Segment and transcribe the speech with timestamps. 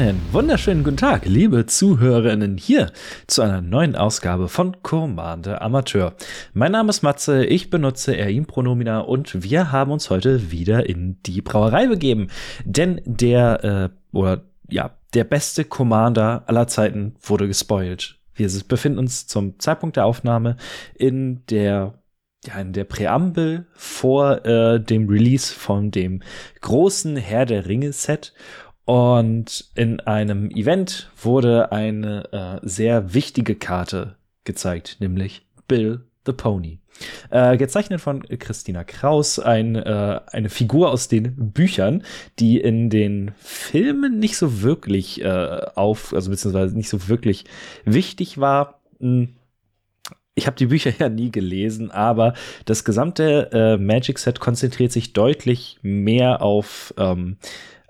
[0.00, 2.92] Einen wunderschönen guten Tag, liebe Zuhörerinnen, hier
[3.26, 6.14] zu einer neuen Ausgabe von Commander Amateur.
[6.54, 11.42] Mein Name ist Matze, ich benutze Er-Ihm-Pronomina und wir haben uns heute wieder in die
[11.42, 12.28] Brauerei begeben.
[12.64, 18.20] Denn der, äh, oder ja, der beste Commander aller Zeiten wurde gespoilt.
[18.36, 20.58] Wir befinden uns zum Zeitpunkt der Aufnahme
[20.94, 21.94] in der
[22.46, 26.22] ja, in der Präambel vor äh, dem Release von dem
[26.60, 28.32] großen Herr der Ringe Set
[28.88, 36.78] und in einem Event wurde eine äh, sehr wichtige Karte gezeigt, nämlich Bill the Pony.
[37.28, 42.02] Äh, gezeichnet von Christina Kraus, ein, äh, eine Figur aus den Büchern,
[42.38, 47.44] die in den Filmen nicht so wirklich äh, auf, also beziehungsweise nicht so wirklich
[47.84, 48.80] wichtig war.
[49.00, 49.36] Hm.
[50.34, 52.32] Ich habe die Bücher ja nie gelesen, aber
[52.64, 57.36] das gesamte äh, Magic Set konzentriert sich deutlich mehr auf ähm,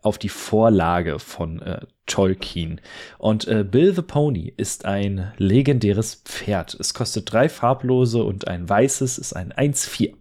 [0.08, 2.80] auf die Vorlage von äh, Tolkien.
[3.18, 6.74] Und äh, Bill the Pony ist ein legendäres Pferd.
[6.80, 10.14] Es kostet drei farblose und ein weißes ist ein 1-4.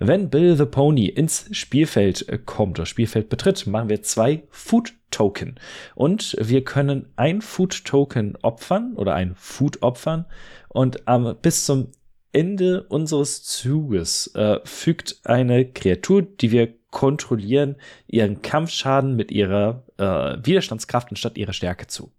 [0.00, 4.94] Wenn Bill the Pony ins Spielfeld äh, kommt oder Spielfeld betritt, machen wir zwei Food
[5.12, 5.58] Token.
[5.94, 10.26] Und wir können ein Food Token opfern oder ein Food opfern
[10.68, 11.88] und ähm, bis zum
[12.32, 20.44] Ende unseres Zuges äh, fügt eine Kreatur, die wir kontrollieren, ihren Kampfschaden mit ihrer äh,
[20.44, 22.12] Widerstandskraft anstatt ihrer Stärke zu.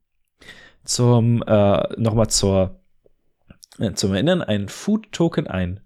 [0.83, 2.81] Zum äh, nochmal zur
[3.79, 5.81] äh, zum Erinnern, ein Food Token, ein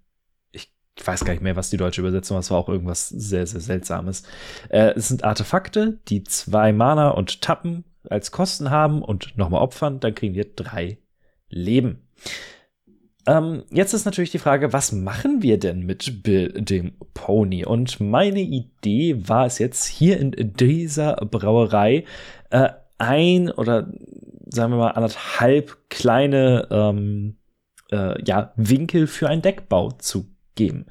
[0.98, 3.60] ich weiß gar nicht mehr, was die deutsche Übersetzung war, war auch irgendwas sehr, sehr
[3.60, 4.24] Seltsames.
[4.70, 10.00] Äh, es sind Artefakte, die zwei Mana und Tappen als Kosten haben und nochmal opfern,
[10.00, 11.00] dann kriegen wir drei
[11.50, 12.08] Leben.
[13.28, 17.66] Ähm, jetzt ist natürlich die Frage, was machen wir denn mit Bill, dem Pony?
[17.66, 22.06] Und meine Idee war es jetzt hier in dieser Brauerei
[22.52, 23.92] äh, ein oder
[24.48, 27.38] sagen wir mal anderthalb kleine ähm,
[27.92, 30.86] äh, ja, Winkel für einen Deckbau zu geben.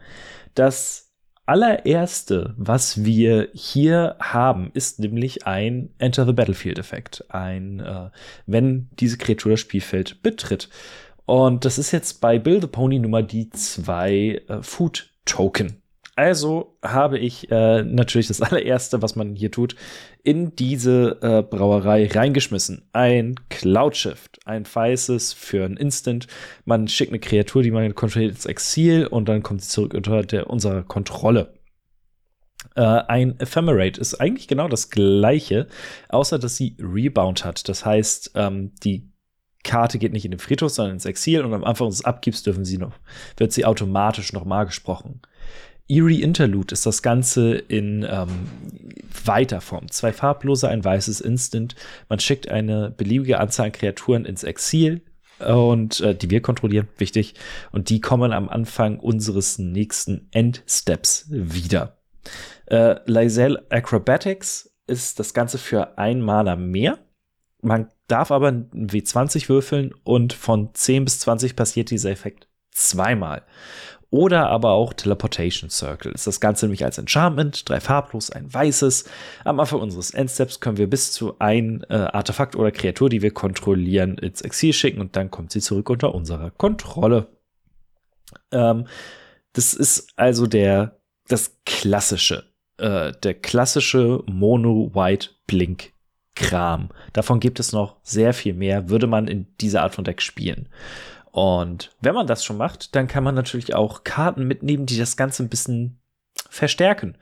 [0.55, 1.13] Das
[1.47, 7.25] allererste, was wir hier haben, ist nämlich ein Enter the Battlefield Effekt.
[7.29, 8.11] Ein, äh,
[8.47, 10.69] wenn diese Kreatur das Spielfeld betritt.
[11.27, 15.81] Und das ist jetzt bei Bill the Pony Nummer die zwei äh, Food Token.
[16.17, 19.75] Also habe ich äh, natürlich das allererste, was man hier tut,
[20.23, 22.89] in diese äh, Brauerei reingeschmissen.
[22.93, 26.27] Ein Cloud Shift, ein weißes für ein Instant.
[26.65, 30.23] Man schickt eine Kreatur, die man kontrolliert ins Exil und dann kommt sie zurück unter
[30.23, 31.55] der, unserer Kontrolle.
[32.77, 35.67] Äh, ein Ephemerate ist eigentlich genau das gleiche,
[36.09, 37.69] außer dass sie Rebound hat.
[37.69, 39.14] Das heißt, ähm, die
[39.65, 42.65] Karte geht nicht in den Friedhof, sondern ins Exil und am Anfang des Abgibs dürfen
[42.65, 42.93] sie noch,
[43.37, 45.21] wird sie automatisch nochmal gesprochen.
[45.87, 48.49] Eerie Interlude ist das Ganze in ähm,
[49.25, 49.91] weiter Form.
[49.91, 51.75] Zwei farblose, ein weißes Instant.
[52.09, 55.03] Man schickt eine beliebige Anzahl an Kreaturen ins Exil
[55.41, 57.35] und äh, die wir kontrollieren, wichtig.
[57.71, 61.99] Und die kommen am Anfang unseres nächsten Endsteps wieder.
[62.67, 66.99] Äh, Lysel Acrobatics ist das Ganze für ein Mana mehr.
[67.65, 73.43] Man darf aber ein W20 würfeln und von 10 bis 20 passiert dieser Effekt zweimal.
[74.11, 76.13] Oder aber auch Teleportation Circle.
[76.13, 79.07] Ist das Ganze nämlich als Enchantment, drei farblos, ein weißes.
[79.45, 83.33] Am Anfang unseres Endsteps können wir bis zu ein äh, Artefakt oder Kreatur, die wir
[83.33, 87.29] kontrollieren, ins Exil schicken und dann kommt sie zurück unter unserer Kontrolle.
[88.53, 88.87] Ähm,
[89.55, 92.45] das ist also der, das klassische,
[92.77, 95.94] äh, der klassische Mono-White Blink
[96.35, 96.91] Kram.
[97.13, 100.69] Davon gibt es noch sehr viel mehr, würde man in dieser Art von Deck spielen.
[101.31, 105.17] Und wenn man das schon macht, dann kann man natürlich auch Karten mitnehmen, die das
[105.17, 105.99] Ganze ein bisschen
[106.49, 107.17] verstärken.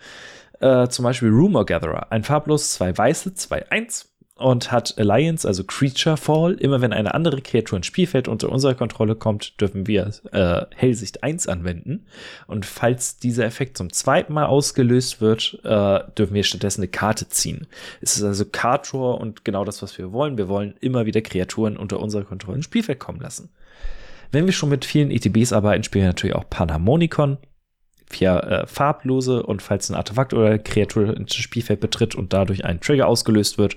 [0.61, 5.65] Äh, zum Beispiel Rumor Gatherer, ein farblos, zwei weiße, zwei eins und hat Alliance, also
[5.65, 6.55] Creature Fall.
[6.55, 11.23] Immer wenn eine andere Kreatur ins Spielfeld unter unserer Kontrolle kommt, dürfen wir äh, Hellsicht
[11.23, 12.07] 1 anwenden.
[12.47, 17.29] Und falls dieser Effekt zum zweiten Mal ausgelöst wird, äh, dürfen wir stattdessen eine Karte
[17.29, 17.67] ziehen.
[18.01, 20.39] Es ist also Card Draw und genau das, was wir wollen.
[20.39, 23.51] Wir wollen immer wieder Kreaturen unter unserer Kontrolle ins Spielfeld kommen lassen.
[24.31, 27.37] Wenn wir schon mit vielen ETBs arbeiten, spielen wir natürlich auch Panharmonicon
[28.13, 32.81] vier äh, farblose und falls ein Artefakt oder Kreatur ins Spielfeld betritt und dadurch ein
[32.81, 33.77] Trigger ausgelöst wird,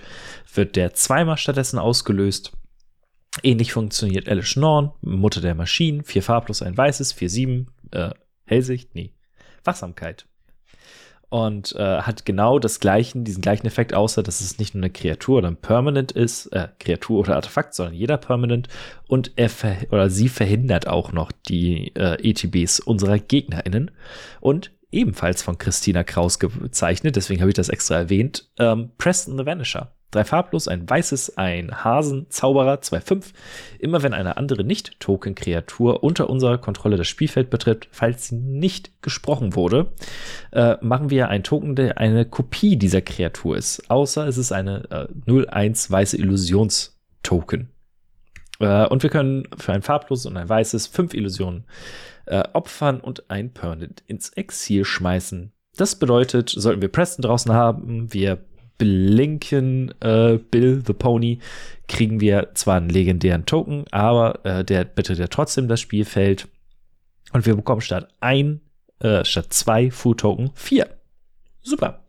[0.53, 2.51] wird der zweimal stattdessen ausgelöst.
[3.43, 8.11] Ähnlich funktioniert Alice Norn, Mutter der Maschinen, vier farblos, ein weißes, vier sieben, äh,
[8.45, 9.13] Hellsicht, nee,
[9.63, 10.25] Wachsamkeit.
[11.29, 14.91] Und äh, hat genau das gleichen, diesen gleichen Effekt, außer dass es nicht nur eine
[14.91, 18.67] Kreatur oder ein Permanent ist, äh, Kreatur oder Artefakt, sondern jeder Permanent.
[19.07, 19.49] Und er
[19.91, 23.91] oder sie verhindert auch noch die äh, ETBs unserer GegnerInnen.
[24.39, 29.45] Und ebenfalls von Christina Kraus gezeichnet, deswegen habe ich das extra erwähnt, ähm, Preston the
[29.45, 29.91] Vanisher.
[30.15, 33.33] Drei farblos, ein weißes, ein Hasen, Zauberer, 2-5.
[33.79, 39.55] Immer wenn eine andere Nicht-Token-Kreatur unter unserer Kontrolle das Spielfeld betritt, falls sie nicht gesprochen
[39.55, 39.91] wurde,
[40.53, 43.91] äh, machen wir einen Token, der eine Kopie dieser Kreatur ist.
[43.91, 47.67] Außer es ist eine äh, 0-1 weiße Illusions-Token.
[48.59, 51.65] Äh, und wir können für ein farbloses und ein weißes fünf Illusionen
[52.25, 55.51] äh, opfern und ein Permanent ins Exil schmeißen.
[55.75, 58.45] Das bedeutet, sollten wir Preston draußen haben, wir
[58.77, 61.39] blinken äh, Bill the Pony,
[61.87, 66.47] kriegen wir zwar einen legendären Token, aber äh, der bitte der trotzdem das Spielfeld.
[67.31, 68.61] Und wir bekommen statt ein,
[68.99, 70.87] äh, statt zwei Food Token vier.
[71.61, 72.05] Super.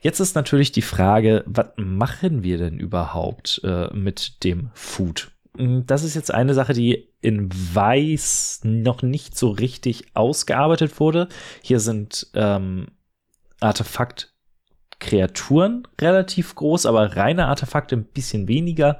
[0.00, 5.30] Jetzt ist natürlich die Frage, was machen wir denn überhaupt äh, mit dem Food?
[5.56, 11.28] Hm, das ist jetzt eine Sache, die in Weiß noch nicht so richtig ausgearbeitet wurde.
[11.62, 12.86] Hier sind ähm,
[13.60, 14.32] Artefakt
[15.00, 18.98] Kreaturen relativ groß, aber reine Artefakte ein bisschen weniger.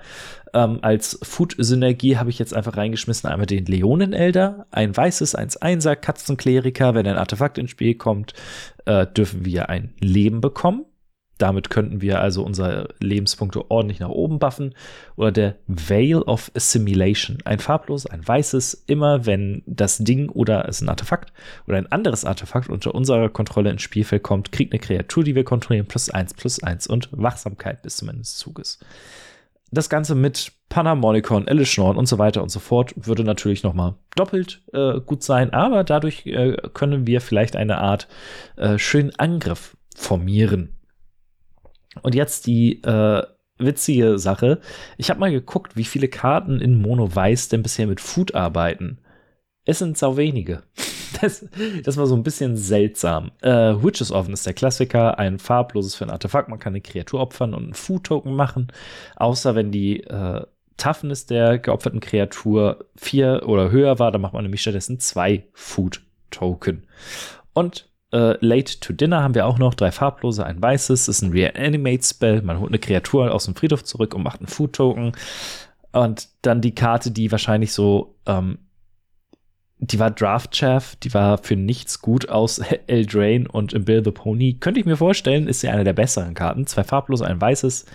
[0.54, 6.94] Ähm, als Food-Synergie habe ich jetzt einfach reingeschmissen einmal den Leonenelder, ein weißes 1-1er Katzenkleriker.
[6.94, 8.32] Wenn ein Artefakt ins Spiel kommt,
[8.86, 10.84] äh, dürfen wir ein Leben bekommen.
[11.38, 14.74] Damit könnten wir also unsere Lebenspunkte ordentlich nach oben buffen.
[15.16, 17.38] Oder der Veil of Assimilation.
[17.44, 21.32] Ein farblos, ein weißes, immer wenn das Ding oder es ein Artefakt
[21.66, 25.44] oder ein anderes Artefakt unter unserer Kontrolle ins Spielfeld kommt, kriegt eine Kreatur, die wir
[25.44, 28.80] kontrollieren, plus eins, plus eins und Wachsamkeit bis zum Ende des Zuges.
[29.70, 34.62] Das Ganze mit Panharmonicon, Elishnorn und so weiter und so fort würde natürlich nochmal doppelt
[34.72, 38.08] äh, gut sein, aber dadurch äh, können wir vielleicht eine Art
[38.56, 40.77] äh, schönen Angriff formieren
[42.02, 43.22] und jetzt die äh,
[43.58, 44.60] witzige Sache.
[44.96, 48.98] Ich habe mal geguckt, wie viele Karten in Mono Weiß denn bisher mit Food arbeiten.
[49.64, 50.62] Es sind sau wenige.
[51.22, 51.44] Das,
[51.84, 53.32] das war so ein bisschen seltsam.
[53.40, 53.50] Äh,
[53.82, 56.50] Witches Oven ist der Klassiker, ein farbloses für ein Artefakt.
[56.50, 58.68] Man kann eine Kreatur opfern und einen Food-Token machen.
[59.16, 60.44] Außer wenn die äh,
[60.76, 66.86] Toughness der geopferten Kreatur vier oder höher war, dann macht man nämlich stattdessen zwei Food-Token.
[67.54, 71.22] Und äh, Late to Dinner haben wir auch noch drei farblose, ein weißes, das ist
[71.22, 72.42] ein Reanimate Spell.
[72.42, 75.12] Man holt eine Kreatur aus dem Friedhof zurück und macht einen Food Token.
[75.92, 78.58] Und dann die Karte, die wahrscheinlich so, ähm,
[79.80, 84.10] die war Draft Chaff, die war für nichts gut aus Eldrain und im Bill the
[84.10, 84.54] Pony.
[84.54, 86.66] Könnte ich mir vorstellen, ist sie eine der besseren Karten.
[86.66, 87.86] Zwei farblose, ein weißes.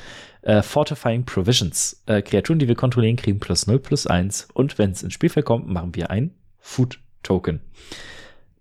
[0.43, 2.03] Äh, Fortifying Provisions.
[2.05, 4.49] Äh, Kreaturen, die wir kontrollieren, kriegen plus 0, plus 1.
[4.53, 7.61] Und wenn es ins Spielfeld kommt, machen wir ein Food Token.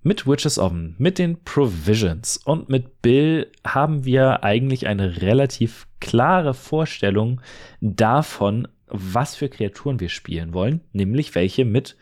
[0.05, 6.55] Mit Witches Oven, mit den Provisions und mit Bill haben wir eigentlich eine relativ klare
[6.55, 7.41] Vorstellung
[7.81, 11.97] davon, was für Kreaturen wir spielen wollen, nämlich welche mit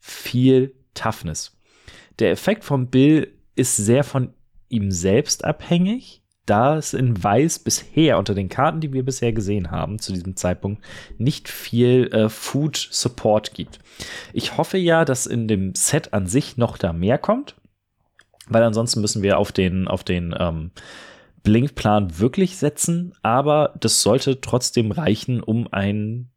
[0.00, 1.56] viel Toughness.
[2.18, 4.34] Der Effekt von Bill ist sehr von
[4.68, 9.70] ihm selbst abhängig da es in Weiß bisher unter den Karten, die wir bisher gesehen
[9.70, 10.82] haben, zu diesem Zeitpunkt
[11.18, 13.78] nicht viel äh, Food Support gibt.
[14.32, 17.56] Ich hoffe ja, dass in dem Set an sich noch da mehr kommt,
[18.48, 20.70] weil ansonsten müssen wir auf den, auf den ähm,
[21.42, 26.30] Blinkplan wirklich setzen, aber das sollte trotzdem reichen, um ein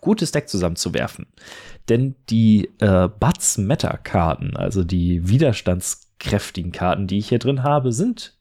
[0.00, 1.26] gutes Deck zusammenzuwerfen.
[1.88, 7.92] Denn die äh, Butts Meta Karten, also die widerstandskräftigen Karten, die ich hier drin habe,
[7.92, 8.37] sind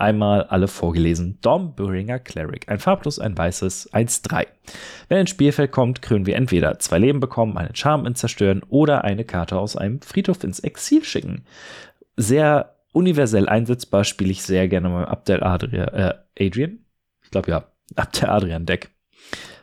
[0.00, 1.38] einmal alle vorgelesen.
[1.40, 2.68] Dom Buringer Cleric.
[2.68, 4.46] Ein farblos, ein weißes, 1-3.
[5.08, 9.04] Wenn ein Spielfeld kommt, können wir entweder zwei Leben bekommen, einen Charm ins Zerstören oder
[9.04, 11.44] eine Karte aus einem Friedhof ins Exil schicken.
[12.16, 16.78] Sehr universell einsetzbar, spiele ich sehr gerne mal Abdel Adrian, äh, Adrian?
[17.22, 18.90] Ich glaube ja, Abdel Adrian Deck.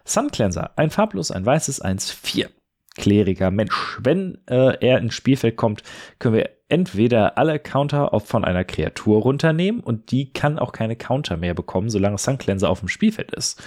[0.05, 0.71] Sun Cleanser.
[0.75, 2.49] Ein farblos, ein weißes, 1-4.
[2.95, 3.99] Kleriker Mensch.
[4.01, 5.83] Wenn äh, er ins Spielfeld kommt,
[6.19, 11.37] können wir entweder alle Counter von einer Kreatur runternehmen und die kann auch keine Counter
[11.37, 13.61] mehr bekommen, solange Sun Cleanser auf dem Spielfeld ist.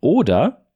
[0.00, 0.66] Oder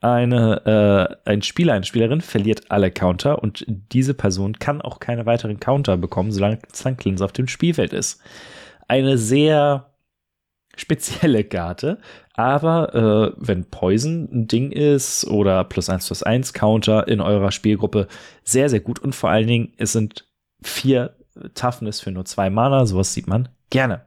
[0.00, 5.24] eine, äh, ein Spieler, eine Spielerin verliert alle Counter und diese Person kann auch keine
[5.24, 8.20] weiteren Counter bekommen, solange Sun Cleanser auf dem Spielfeld ist.
[8.86, 9.93] Eine sehr
[10.76, 11.98] spezielle Karte,
[12.34, 17.52] aber äh, wenn Poison ein Ding ist oder plus 1 plus 1 Counter in eurer
[17.52, 18.08] Spielgruppe,
[18.42, 20.26] sehr, sehr gut und vor allen Dingen, es sind
[20.62, 21.14] vier
[21.54, 24.02] Toughness für nur zwei Mana, sowas sieht man gerne.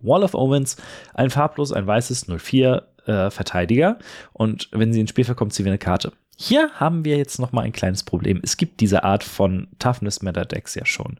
[0.00, 0.76] Wall of Omens,
[1.14, 3.98] ein farblos, ein weißes 04 äh, Verteidiger
[4.32, 6.12] und wenn sie ins Spiel verkommt, ziehen wir eine Karte.
[6.38, 8.40] Hier haben wir jetzt noch mal ein kleines Problem.
[8.42, 11.18] Es gibt diese Art von Toughness Matter Decks ja schon.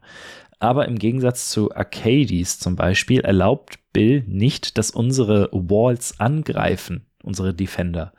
[0.59, 7.55] Aber im Gegensatz zu Arcades zum Beispiel erlaubt Bill nicht, dass unsere Walls angreifen, unsere
[7.55, 8.13] Defender.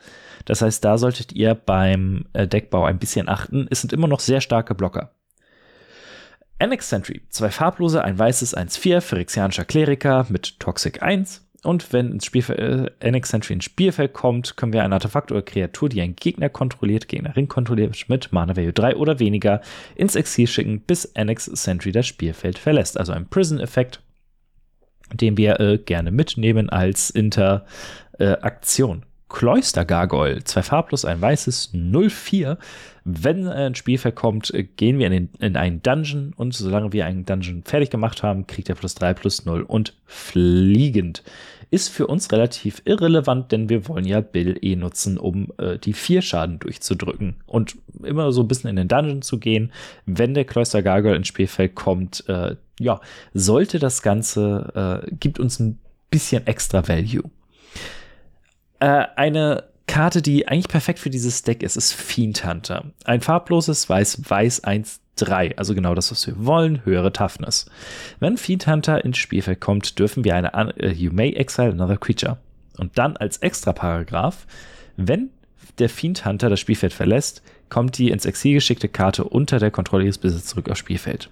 [0.45, 3.67] Das heißt, da solltet ihr beim äh, Deckbau ein bisschen achten.
[3.69, 5.11] Es sind immer noch sehr starke Blocker.
[6.59, 11.46] Annex Sentry, zwei farblose, ein weißes 1-4, phyrexianischer Kleriker mit Toxic 1.
[11.67, 15.41] Und wenn ins Spielfeld, äh, Annex Sentry ins Spielfeld kommt, können wir ein Artefakt oder
[15.41, 19.59] Kreatur, die ein Gegner kontrolliert, Gegnerin kontrolliert, mit Mana Value 3 oder weniger
[19.93, 22.97] ins Exil schicken, bis Annex Sentry das Spielfeld verlässt.
[22.97, 24.01] Also ein Prison-Effekt,
[25.11, 29.03] den wir äh, gerne mitnehmen als Interaktion.
[29.29, 32.57] Äh, Cloister Gargoyle, zwei farblos, ein weißes 04.
[33.03, 37.05] Wenn ein Spielfeld kommt, äh, gehen wir in, den, in einen Dungeon und solange wir
[37.05, 41.23] einen Dungeon fertig gemacht haben, kriegt er plus 3 plus 0 und fliegend.
[41.69, 45.93] Ist für uns relativ irrelevant, denn wir wollen ja Bill eh nutzen, um äh, die
[45.93, 49.73] 4 Schaden durchzudrücken und immer so ein bisschen in den Dungeon zu gehen.
[50.05, 53.01] Wenn der Cloister Gargoyle ins Spielfeld kommt, äh, ja,
[53.33, 55.79] sollte das Ganze, äh, gibt uns ein
[56.09, 57.23] bisschen extra Value.
[58.79, 62.85] Äh, eine Karte, die eigentlich perfekt für dieses Deck ist, ist Fiend Hunter.
[63.05, 67.65] Ein farbloses Weiß-Weiß 1-3, also genau das, was wir wollen, höhere Toughness.
[68.19, 72.37] Wenn Fiend Hunter ins Spielfeld kommt, dürfen wir eine uh, You may exile another creature.
[72.77, 74.45] Und dann als extra Paragraph,
[74.97, 75.29] wenn
[75.79, 80.03] der Fiend Hunter das Spielfeld verlässt, kommt die ins Exil geschickte Karte unter der Kontrolle
[80.03, 81.29] ihres Besitzers zurück aufs Spielfeld.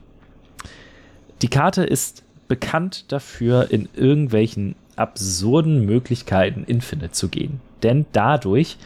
[1.41, 7.61] Die Karte ist bekannt dafür, in irgendwelchen absurden Möglichkeiten Infinite zu gehen.
[7.83, 8.77] Denn dadurch,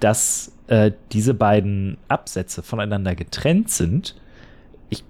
[0.00, 4.14] dass äh, diese beiden Absätze voneinander getrennt sind,
[4.90, 5.04] ich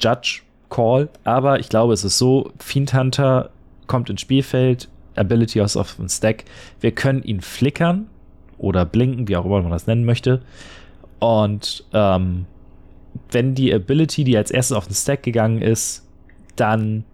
[0.00, 3.50] Judge, Call, aber ich glaube, es ist so, Fiend Hunter
[3.86, 6.44] kommt ins Spielfeld, Ability aus auf dem Stack,
[6.80, 8.06] wir können ihn flickern
[8.58, 10.42] oder blinken, wie auch immer man das nennen möchte.
[11.20, 12.46] Und ähm,
[13.30, 16.06] wenn die Ability, die als erstes auf den Stack gegangen ist,
[16.56, 17.04] dann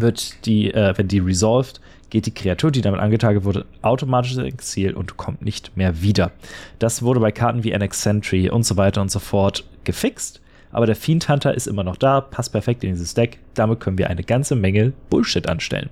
[0.00, 4.44] wird die, äh, wenn die resolved, geht die Kreatur, die damit angetragen wurde, automatisch ins
[4.44, 6.32] Exil und kommt nicht mehr wieder.
[6.78, 10.40] Das wurde bei Karten wie NX Sentry und so weiter und so fort gefixt.
[10.70, 13.38] Aber der Fiend Hunter ist immer noch da, passt perfekt in dieses Deck.
[13.54, 15.90] Damit können wir eine ganze Menge Bullshit anstellen.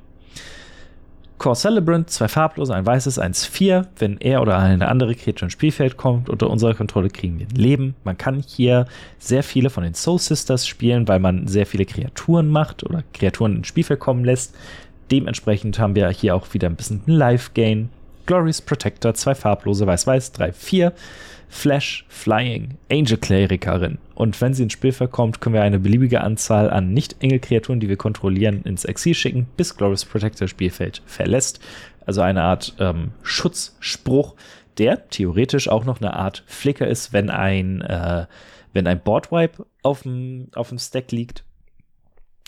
[1.39, 3.89] Core Celebrant, zwei farblose, ein weißes, eins vier.
[3.99, 7.57] Wenn er oder eine andere Kreatur ins Spielfeld kommt, unter unserer Kontrolle kriegen wir ein
[7.57, 7.95] Leben.
[8.05, 8.87] Man kann hier
[9.19, 13.57] sehr viele von den Soul Sisters spielen, weil man sehr viele Kreaturen macht oder Kreaturen
[13.57, 14.55] ins Spielfeld kommen lässt.
[15.11, 17.91] Dementsprechend haben wir hier auch wieder ein bisschen Life-Gain.
[18.25, 20.93] Glorious Protector, zwei farblose, weiß-weiß, drei, vier.
[21.49, 23.99] Flash Flying, Angel Klerikerin.
[24.15, 27.97] Und wenn sie ins Spiel verkommt, können wir eine beliebige Anzahl an Nicht-Engel-Kreaturen, die wir
[27.97, 31.61] kontrollieren, ins Exil schicken, bis Glorious Protector Spielfeld verlässt.
[32.05, 34.35] Also eine Art ähm, Schutzspruch,
[34.79, 38.27] der theoretisch auch noch eine Art Flicker ist, wenn ein, äh,
[38.73, 41.45] wenn ein Boardwipe auf dem, auf dem Stack liegt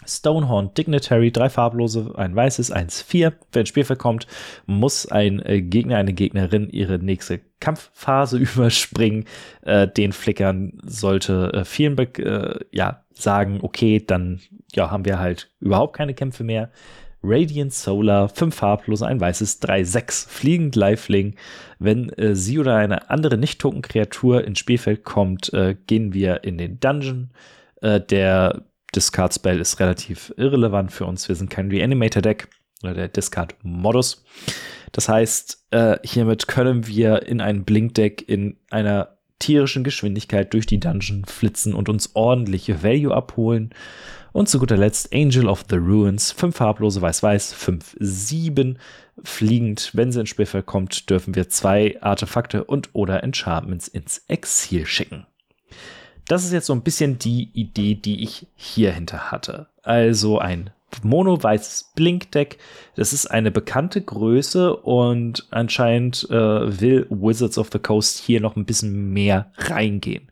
[0.07, 3.35] Stonehorn Dignitary, drei farblose, ein weißes, eins vier.
[3.52, 4.26] Wenn Spiel verkommt,
[4.67, 9.25] muss ein äh, Gegner, eine Gegnerin ihre nächste Kampfphase überspringen.
[9.62, 14.40] Äh, den Flickern sollte äh, vielen äh, ja, sagen, okay, dann
[14.73, 16.71] ja, haben wir halt überhaupt keine Kämpfe mehr.
[17.23, 21.35] Radiant Solar, fünf farblose, ein weißes, drei sechs fliegend Lifeling.
[21.81, 26.78] Wenn äh, sie oder eine andere Nicht-Token-Kreatur ins Spielfeld kommt, äh, gehen wir in den
[26.78, 27.31] Dungeon.
[27.81, 28.62] Äh, der
[28.95, 31.28] Discard Spell ist relativ irrelevant für uns.
[31.28, 32.49] Wir sind kein Reanimator Deck
[32.83, 34.25] oder der Discard Modus.
[34.92, 40.66] Das heißt, äh, hiermit können wir in ein Blink Deck in einer tierischen Geschwindigkeit durch
[40.66, 43.71] die Dungeon flitzen und uns ordentliche Value abholen.
[44.33, 48.78] Und zu guter Letzt Angel of the Ruins, fünf farblose Weiß-Weiß, fünf sieben
[49.25, 54.87] Fliegend, wenn sie ins Spielfeld kommt, dürfen wir zwei Artefakte und oder Enchantments ins Exil
[54.87, 55.26] schicken.
[56.29, 59.69] Das ist jetzt so ein bisschen die Idee, die ich hier hinter hatte.
[59.83, 60.71] Also ein
[61.03, 62.59] mono-weißes Blinkdeck.
[62.95, 68.57] Das ist eine bekannte Größe und anscheinend äh, will Wizards of the Coast hier noch
[68.57, 70.31] ein bisschen mehr reingehen.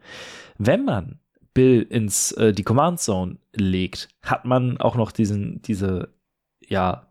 [0.58, 1.18] Wenn man
[1.54, 6.10] Bill ins äh, die Command Zone legt, hat man auch noch diesen diese
[6.60, 7.06] ja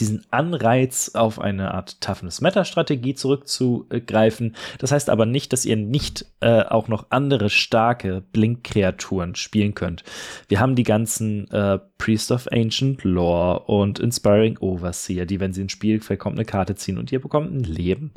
[0.00, 4.56] diesen Anreiz auf eine Art Toughness Matter Strategie zurückzugreifen.
[4.78, 9.74] Das heißt aber nicht, dass ihr nicht äh, auch noch andere starke Blink Kreaturen spielen
[9.74, 10.04] könnt.
[10.48, 15.62] Wir haben die ganzen äh, Priest of Ancient Lore und Inspiring Overseer, die, wenn sie
[15.62, 18.12] ins Spiel kommt, eine Karte ziehen und ihr bekommt ein Leben.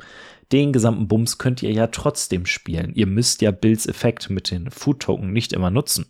[0.52, 2.92] Den gesamten Bums könnt ihr ja trotzdem spielen.
[2.94, 6.06] Ihr müsst ja Bills Effekt mit den Food Token nicht immer nutzen.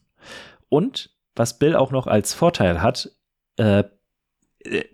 [0.68, 3.10] Und was Bill auch noch als Vorteil hat,
[3.56, 3.84] äh,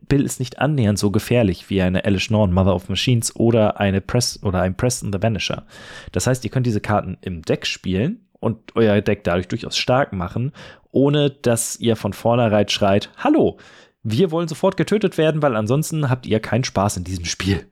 [0.09, 4.01] Bill ist nicht annähernd so gefährlich wie eine Alice Norn, Mother of Machines oder eine
[4.01, 5.67] Press oder ein Preston the Vanisher.
[6.13, 10.13] Das heißt, ihr könnt diese Karten im Deck spielen und euer Deck dadurch durchaus stark
[10.13, 10.53] machen,
[10.91, 13.59] ohne dass ihr von vornherein schreit, hallo,
[14.03, 17.67] wir wollen sofort getötet werden, weil ansonsten habt ihr keinen Spaß in diesem Spiel.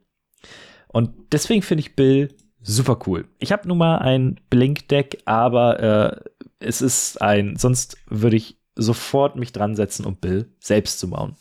[0.89, 2.29] Und deswegen finde ich Bill
[2.63, 3.27] super cool.
[3.39, 6.31] Ich habe nun mal ein Blink-Deck, aber äh,
[6.61, 11.37] es ist ein, sonst würde ich sofort mich dran setzen, um Bill selbst zu bauen.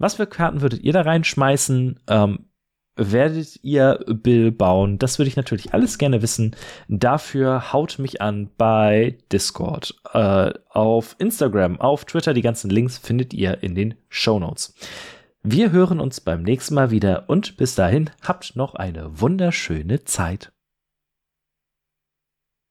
[0.00, 2.00] Was für Karten würdet ihr da reinschmeißen?
[2.08, 2.46] Ähm,
[2.96, 4.98] werdet ihr Bill bauen?
[4.98, 6.56] Das würde ich natürlich alles gerne wissen.
[6.88, 12.32] Dafür haut mich an bei Discord, äh, auf Instagram, auf Twitter.
[12.32, 14.74] Die ganzen Links findet ihr in den Show Notes.
[15.42, 20.50] Wir hören uns beim nächsten Mal wieder und bis dahin habt noch eine wunderschöne Zeit.